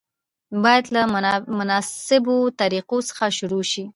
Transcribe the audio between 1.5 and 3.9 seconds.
مناسبو طریقو څخه شروع شي.